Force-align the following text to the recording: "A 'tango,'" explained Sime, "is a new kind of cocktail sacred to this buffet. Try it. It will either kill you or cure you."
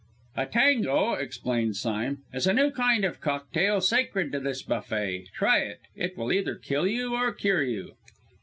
"A 0.35 0.47
'tango,'" 0.47 1.13
explained 1.13 1.75
Sime, 1.77 2.23
"is 2.33 2.47
a 2.47 2.55
new 2.55 2.71
kind 2.71 3.05
of 3.05 3.21
cocktail 3.21 3.81
sacred 3.81 4.31
to 4.31 4.39
this 4.39 4.63
buffet. 4.63 5.27
Try 5.35 5.59
it. 5.59 5.81
It 5.95 6.17
will 6.17 6.33
either 6.33 6.55
kill 6.55 6.87
you 6.87 7.13
or 7.13 7.31
cure 7.31 7.61
you." 7.61 7.93